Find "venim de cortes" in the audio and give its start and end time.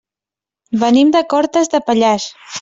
0.83-1.71